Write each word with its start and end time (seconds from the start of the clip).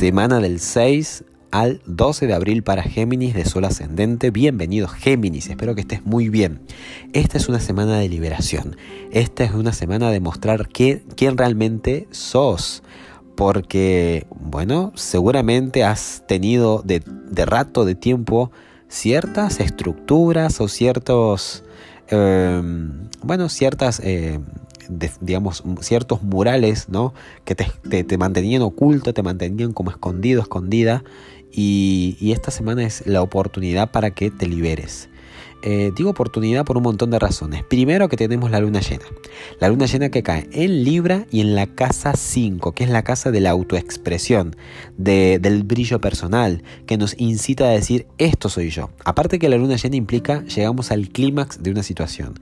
Semana 0.00 0.40
del 0.40 0.60
6 0.60 1.24
al 1.50 1.82
12 1.84 2.26
de 2.26 2.32
abril 2.32 2.62
para 2.62 2.82
Géminis 2.82 3.34
de 3.34 3.44
Sol 3.44 3.66
Ascendente. 3.66 4.30
Bienvenido 4.30 4.88
Géminis, 4.88 5.50
espero 5.50 5.74
que 5.74 5.82
estés 5.82 6.06
muy 6.06 6.30
bien. 6.30 6.62
Esta 7.12 7.36
es 7.36 7.50
una 7.50 7.60
semana 7.60 7.98
de 7.98 8.08
liberación. 8.08 8.76
Esta 9.12 9.44
es 9.44 9.52
una 9.52 9.74
semana 9.74 10.10
de 10.10 10.20
mostrar 10.20 10.70
quién 10.70 11.36
realmente 11.36 12.08
sos. 12.12 12.82
Porque, 13.36 14.26
bueno, 14.30 14.92
seguramente 14.94 15.84
has 15.84 16.24
tenido 16.26 16.82
de, 16.82 17.02
rato, 17.44 17.84
de 17.84 17.94
tiempo, 17.94 18.50
ciertas 18.88 19.60
estructuras 19.60 20.62
o 20.62 20.68
ciertos, 20.68 21.62
em, 22.08 23.10
bueno, 23.22 23.50
ciertas... 23.50 24.00
Eh, 24.02 24.40
digamos, 25.20 25.62
ciertos 25.80 26.22
murales, 26.22 26.88
¿no? 26.88 27.12
Que 27.44 27.54
te, 27.54 28.18
mantenían 28.18 28.62
oculto, 28.62 29.14
te 29.14 29.22
mantenían 29.22 29.72
como 29.72 29.90
escondido, 29.90 30.40
escondida. 30.40 31.04
Y, 31.52 32.16
esta 32.32 32.50
semana 32.50 32.84
es 32.84 33.06
la 33.06 33.22
oportunidad 33.22 33.90
para 33.90 34.12
que 34.12 34.30
te 34.30 34.46
liberes. 34.46 35.09
Eh, 35.62 35.92
digo 35.94 36.10
oportunidad 36.10 36.64
por 36.64 36.76
un 36.76 36.82
montón 36.82 37.10
de 37.10 37.18
razones. 37.18 37.64
Primero 37.64 38.08
que 38.08 38.16
tenemos 38.16 38.50
la 38.50 38.60
luna 38.60 38.80
llena. 38.80 39.04
La 39.58 39.68
luna 39.68 39.86
llena 39.86 40.08
que 40.10 40.22
cae 40.22 40.48
en 40.52 40.84
Libra 40.84 41.26
y 41.30 41.40
en 41.40 41.54
la 41.54 41.66
casa 41.66 42.14
5, 42.16 42.72
que 42.72 42.84
es 42.84 42.90
la 42.90 43.02
casa 43.02 43.30
de 43.30 43.40
la 43.40 43.50
autoexpresión, 43.50 44.56
del 44.96 45.62
brillo 45.64 46.00
personal, 46.00 46.62
que 46.86 46.96
nos 46.96 47.14
incita 47.18 47.64
a 47.64 47.70
decir 47.70 48.06
esto 48.18 48.48
soy 48.48 48.70
yo. 48.70 48.90
Aparte 49.04 49.38
que 49.38 49.48
la 49.48 49.56
luna 49.56 49.76
llena 49.76 49.96
implica 49.96 50.42
llegamos 50.44 50.90
al 50.90 51.08
clímax 51.08 51.62
de 51.62 51.70
una 51.70 51.82
situación. 51.82 52.34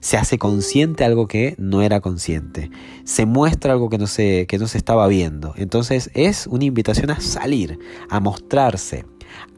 Se 0.00 0.18
hace 0.18 0.38
consciente 0.38 1.04
algo 1.04 1.26
que 1.26 1.54
no 1.58 1.82
era 1.82 2.00
consciente. 2.00 2.70
Se 3.04 3.26
muestra 3.26 3.72
algo 3.72 3.88
que 3.88 3.98
no 3.98 4.06
se, 4.06 4.46
que 4.46 4.58
no 4.58 4.68
se 4.68 4.78
estaba 4.78 5.08
viendo. 5.08 5.54
Entonces 5.56 6.10
es 6.14 6.46
una 6.46 6.64
invitación 6.64 7.10
a 7.10 7.20
salir, 7.20 7.78
a 8.10 8.20
mostrarse 8.20 9.04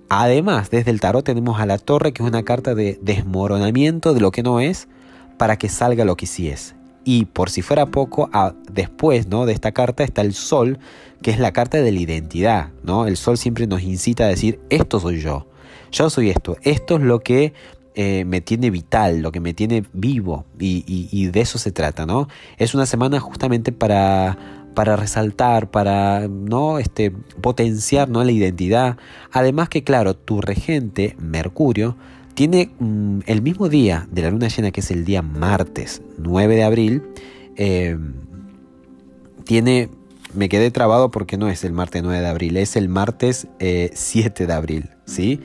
Además, 0.09 0.71
desde 0.71 0.91
el 0.91 1.01
tarot 1.01 1.25
tenemos 1.25 1.61
a 1.61 1.67
la 1.67 1.79
torre, 1.79 2.13
que 2.13 2.23
es 2.23 2.29
una 2.29 2.43
carta 2.43 2.75
de 2.75 2.99
desmoronamiento 3.03 4.15
de 4.15 4.21
lo 4.21 4.31
que 4.31 4.43
no 4.43 4.61
es 4.61 4.89
para 5.37 5.57
que 5.57 5.69
salga 5.69 6.05
lo 6.05 6.17
que 6.17 6.27
sí 6.27 6.49
es. 6.49 6.75
Y 7.05 7.27
por 7.27 7.51
si 7.51 7.63
fuera 7.63 7.87
poco, 7.87 8.31
después 8.71 9.29
¿no? 9.29 9.47
de 9.47 9.53
esta 9.53 9.73
carta 9.73 10.05
está 10.05 10.23
el 10.23 10.35
sol, 10.35 10.79
que 11.23 11.31
es 11.31 11.39
la 11.39 11.53
carta 11.53 11.81
de 11.81 11.93
la 11.93 12.01
identidad. 12.01 12.71
¿no? 12.83 13.07
El 13.07 13.17
sol 13.17 13.39
siempre 13.39 13.67
nos 13.67 13.83
incita 13.83 14.25
a 14.25 14.29
decir, 14.29 14.61
esto 14.71 15.01
soy 15.01 15.21
yo, 15.21 15.47
yo 15.91 16.11
soy 16.11 16.31
esto, 16.31 16.57
esto 16.63 16.97
es 16.97 17.03
lo 17.03 17.21
que 17.21 17.53
eh, 17.95 18.25
me 18.25 18.41
tiene 18.41 18.71
vital, 18.71 19.21
lo 19.21 19.33
que 19.33 19.41
me 19.41 19.55
tiene 19.55 19.85
vivo. 19.93 20.45
Y, 20.59 20.85
y 20.87 21.27
de 21.27 21.41
eso 21.41 21.59
se 21.59 21.73
trata. 21.73 22.07
¿no? 22.07 22.29
Es 22.57 22.75
una 22.75 22.87
semana 22.87 23.21
justamente 23.21 23.73
para 23.73 24.37
para 24.79 24.95
resaltar, 24.95 25.73
para 25.73 26.29
¿no? 26.29 26.79
este, 26.79 27.11
potenciar 27.11 28.09
¿no? 28.09 28.23
la 28.23 28.31
identidad. 28.31 28.97
Además 29.33 29.69
que, 29.69 29.83
claro, 29.83 30.15
tu 30.15 30.41
regente, 30.41 31.17
Mercurio, 31.19 31.97
tiene 32.35 32.71
mm, 32.79 33.23
el 33.27 33.43
mismo 33.43 33.69
día 33.69 34.07
de 34.13 34.23
la 34.23 34.31
luna 34.31 34.47
llena, 34.47 34.71
que 34.71 34.79
es 34.79 34.93
el 34.93 35.05
día 35.05 35.21
martes 35.21 36.03
9 36.19 36.55
de 36.55 36.63
abril, 36.63 37.03
em, 37.57 38.13
tiene, 39.43 39.89
me 40.33 40.49
quedé 40.49 40.71
trabado 40.71 41.11
porque 41.11 41.37
no 41.39 41.49
es 41.49 41.65
el 41.65 41.73
martes 41.73 42.05
9 42.05 42.21
de 42.21 42.29
abril, 42.29 42.57
es 42.57 42.77
el 42.77 42.89
martes 42.89 43.49
7 43.59 44.45
eh, 44.45 44.47
de 44.47 44.53
abril, 44.53 44.91
¿sí? 45.07 45.41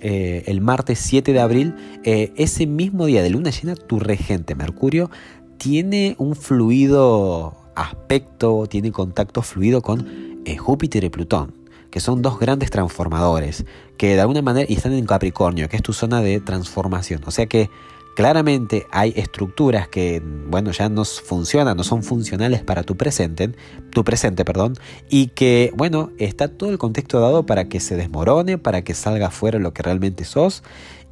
Eh, 0.00 0.44
el 0.46 0.62
martes 0.62 0.98
7 1.00 1.34
de 1.34 1.40
abril, 1.40 1.74
eh, 2.04 2.32
ese 2.36 2.66
mismo 2.66 3.04
día 3.04 3.22
de 3.22 3.28
luna 3.28 3.50
llena, 3.50 3.76
tu 3.76 4.00
regente 4.00 4.54
Mercurio 4.54 5.10
tiene 5.58 6.14
un 6.18 6.36
fluido 6.36 7.67
aspecto, 7.78 8.66
tiene 8.68 8.92
contacto 8.92 9.42
fluido 9.42 9.82
con 9.82 10.40
eh, 10.44 10.56
Júpiter 10.56 11.04
y 11.04 11.10
Plutón, 11.10 11.54
que 11.90 12.00
son 12.00 12.22
dos 12.22 12.38
grandes 12.38 12.70
transformadores, 12.70 13.64
que 13.96 14.14
de 14.14 14.20
alguna 14.20 14.42
manera 14.42 14.66
y 14.68 14.74
están 14.74 14.92
en 14.92 15.06
Capricornio, 15.06 15.68
que 15.68 15.76
es 15.76 15.82
tu 15.82 15.92
zona 15.92 16.20
de 16.20 16.40
transformación. 16.40 17.22
O 17.26 17.30
sea 17.30 17.46
que 17.46 17.70
claramente 18.16 18.86
hay 18.90 19.12
estructuras 19.14 19.86
que, 19.86 20.20
bueno, 20.48 20.72
ya 20.72 20.88
no 20.88 21.04
funcionan, 21.04 21.76
no 21.76 21.84
son 21.84 22.02
funcionales 22.02 22.62
para 22.62 22.82
tu 22.82 22.96
presente, 22.96 23.52
tu 23.90 24.02
presente, 24.02 24.44
perdón, 24.44 24.74
y 25.08 25.28
que, 25.28 25.72
bueno, 25.76 26.10
está 26.18 26.48
todo 26.48 26.70
el 26.70 26.78
contexto 26.78 27.20
dado 27.20 27.46
para 27.46 27.68
que 27.68 27.78
se 27.78 27.96
desmorone, 27.96 28.58
para 28.58 28.82
que 28.82 28.94
salga 28.94 29.30
fuera 29.30 29.60
lo 29.60 29.72
que 29.72 29.84
realmente 29.84 30.24
sos 30.24 30.64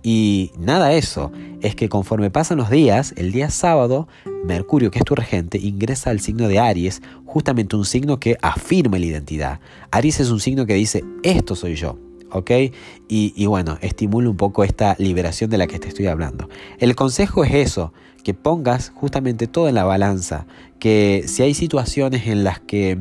y 0.08 0.52
nada 0.56 0.92
eso, 0.92 1.32
es 1.62 1.74
que 1.74 1.88
conforme 1.88 2.30
pasan 2.30 2.58
los 2.58 2.70
días, 2.70 3.12
el 3.16 3.32
día 3.32 3.50
sábado, 3.50 4.06
Mercurio, 4.44 4.92
que 4.92 5.00
es 5.00 5.04
tu 5.04 5.16
regente, 5.16 5.58
ingresa 5.58 6.10
al 6.10 6.20
signo 6.20 6.46
de 6.46 6.60
Aries, 6.60 7.02
justamente 7.24 7.74
un 7.74 7.84
signo 7.84 8.20
que 8.20 8.38
afirma 8.40 9.00
la 9.00 9.06
identidad. 9.06 9.58
Aries 9.90 10.20
es 10.20 10.30
un 10.30 10.38
signo 10.38 10.64
que 10.64 10.74
dice, 10.74 11.02
esto 11.24 11.56
soy 11.56 11.74
yo. 11.74 11.98
¿ok? 12.30 12.50
Y, 13.08 13.32
y, 13.34 13.46
bueno, 13.46 13.78
estimula 13.80 14.30
un 14.30 14.36
poco 14.36 14.62
esta 14.62 14.94
liberación 15.00 15.50
de 15.50 15.58
la 15.58 15.66
que 15.66 15.80
te 15.80 15.88
estoy 15.88 16.06
hablando. 16.06 16.48
El 16.78 16.94
consejo 16.94 17.42
es 17.42 17.54
eso, 17.54 17.92
que 18.22 18.32
pongas 18.32 18.92
justamente 18.94 19.48
todo 19.48 19.68
en 19.68 19.74
la 19.74 19.82
balanza, 19.82 20.46
que 20.78 21.24
si 21.26 21.42
hay 21.42 21.54
situaciones 21.54 22.28
en 22.28 22.44
las 22.44 22.60
que 22.60 22.96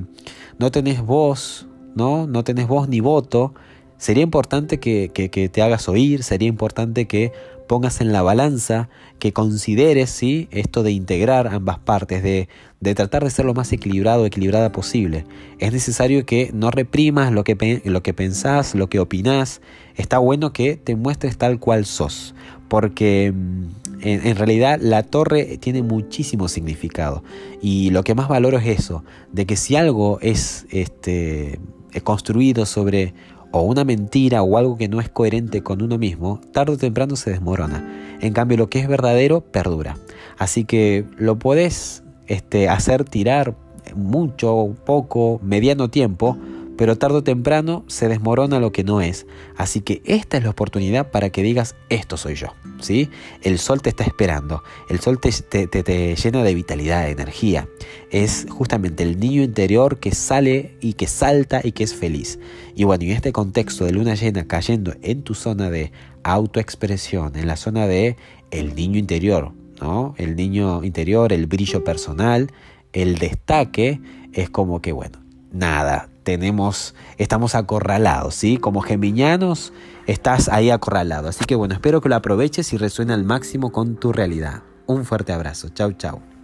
no 0.58 0.72
tenés 0.72 1.04
voz, 1.04 1.68
¿no? 1.94 2.26
No 2.26 2.44
tenés 2.44 2.68
voz 2.68 2.90
ni 2.90 3.00
voto, 3.00 3.54
Sería 3.98 4.24
importante 4.24 4.80
que, 4.80 5.10
te 5.52 5.62
hagas 5.62 5.88
oír, 5.88 6.24
sería 6.24 6.50
importante 6.50 7.06
que 7.06 7.32
pongas 7.68 8.02
en 8.02 8.12
la 8.12 8.22
balanza, 8.22 8.90
que 9.20 9.32
consideres 9.34 10.10
¿sí? 10.10 10.48
esto 10.52 10.84
de 10.84 10.92
integrar 10.92 11.48
ambas 11.48 11.80
partes, 11.80 12.22
de, 12.22 12.48
tratar 12.94 13.24
de 13.24 13.30
ser 13.30 13.46
lo 13.46 13.54
más 13.54 13.72
equilibrado, 13.72 14.26
equilibrada 14.26 14.72
posible. 14.72 15.26
Es 15.60 15.72
necesario 15.72 16.26
que 16.26 16.52
no 16.54 16.72
reprimas 16.72 17.32
lo 17.32 17.44
que, 17.44 17.82
lo 17.86 18.04
que 18.04 18.14
pensás, 18.14 18.76
lo 18.76 18.88
que 18.88 19.00
opinás. 19.00 19.62
Está 19.96 20.20
bueno 20.20 20.52
que 20.52 20.76
te 20.76 20.96
muestres 20.96 21.38
tal 21.38 21.60
cual 21.60 21.86
sos, 21.86 22.36
porque 22.68 23.34
mm, 23.34 23.64
en, 24.02 24.28
en, 24.28 24.36
realidad 24.36 24.78
la 24.82 25.04
torre 25.04 25.58
tiene 25.58 25.82
muchísimo 25.82 26.50
significado. 26.50 27.24
Y 27.62 27.90
lo 27.92 28.04
que 28.04 28.14
más 28.14 28.28
valoro 28.28 28.60
es 28.60 28.68
eso, 28.68 29.04
de 29.32 29.46
que 29.46 29.56
si 29.56 29.78
algo 29.78 30.20
es 30.22 30.68
este, 30.70 31.60
construido 32.04 32.66
sobre 32.66 33.14
o 33.56 33.62
una 33.62 33.86
mentira 33.86 34.44
o 34.44 34.58
algo 34.58 34.76
que 34.76 34.90
no 34.90 35.00
es 35.00 35.08
coherente 35.08 35.64
con 35.64 35.82
uno 35.82 35.98
mismo, 35.98 36.42
tarde 36.52 36.74
o 36.74 36.78
temprano 36.78 37.16
se 37.16 37.32
desmorona. 37.32 38.18
En 38.20 38.34
cambio, 38.34 38.58
lo 38.58 38.70
que 38.70 38.80
es 38.80 38.88
verdadero 38.90 39.40
perdura. 39.40 39.98
Así 40.38 40.66
que 40.66 41.06
lo 41.18 41.40
podés 41.40 42.04
este, 42.28 42.68
hacer 42.68 43.06
tirar 43.06 43.56
mucho, 43.96 44.76
poco, 44.86 45.40
mediano 45.42 45.90
tiempo, 45.90 46.38
pero 46.78 46.98
tarde 46.98 47.20
o 47.20 47.24
temprano 47.24 47.86
se 47.88 48.10
desmorona 48.10 48.60
lo 48.60 48.74
que 48.74 48.84
no 48.84 49.00
es. 49.00 49.26
Así 49.56 49.80
que 49.80 50.02
esta 50.04 50.36
es 50.36 50.44
la 50.44 50.50
oportunidad 50.50 51.10
para 51.10 51.30
que 51.30 51.42
digas, 51.42 51.76
esto 51.90 52.18
soy 52.18 52.36
yo. 52.36 52.48
¿sí? 52.82 53.10
El 53.42 53.58
sol 53.58 53.82
te 53.82 53.90
está 53.90 54.04
esperando, 54.04 54.64
el 54.90 55.00
sol 55.00 55.20
te, 55.20 55.32
te, 55.32 56.16
llena 56.16 56.44
de 56.44 56.56
vitalidad, 56.56 57.06
de 57.06 57.12
energía. 57.12 57.70
Es 58.12 58.46
justamente 58.50 59.04
el 59.04 59.20
niño 59.20 59.44
interior 59.44 60.00
que 60.00 60.14
sale 60.14 60.78
y 60.82 60.94
que 60.94 61.08
salta 61.08 61.62
y 61.64 61.72
que 61.72 61.84
es 61.84 61.94
feliz. 61.94 62.40
Y 62.76 62.84
bueno, 62.84 63.04
en 63.04 63.12
este 63.12 63.32
contexto 63.32 63.86
de 63.86 63.92
luna 63.92 64.16
llena 64.16 64.48
cayendo 64.48 64.94
en 65.02 65.24
tu 65.24 65.34
zona 65.34 65.70
de 65.70 65.92
autoexpresión, 66.24 67.36
en 67.36 67.48
la 67.48 67.56
zona 67.56 67.88
de 67.88 68.18
el 68.52 68.76
niño 68.76 69.00
interior, 69.00 69.52
¿no? 69.82 70.14
El 70.18 70.36
niño 70.36 70.84
interior, 70.84 71.34
el 71.34 71.48
brillo 71.48 71.84
personal, 71.84 72.52
el 72.94 73.18
destaque, 73.18 74.00
es 74.34 74.50
como 74.50 74.82
que, 74.82 74.92
bueno, 74.92 75.20
nada, 75.52 76.10
tenemos, 76.24 76.96
estamos 77.18 77.56
acorralados, 77.56 78.36
¿sí? 78.36 78.58
Como 78.58 78.82
geminianos 78.82 79.74
estás 80.08 80.50
ahí 80.50 80.70
acorralado. 80.70 81.30
Así 81.30 81.46
que 81.46 81.56
bueno, 81.56 81.76
espero 81.76 82.02
que 82.02 82.10
lo 82.10 82.16
aproveches 82.16 82.74
y 82.74 82.78
resuene 82.78 83.14
al 83.14 83.24
máximo 83.24 83.72
con 83.72 83.96
tu 83.96 84.12
realidad. 84.12 84.64
Un 84.88 85.06
fuerte 85.06 85.34
abrazo. 85.34 85.70
Chau, 85.70 85.94
chau. 85.94 86.35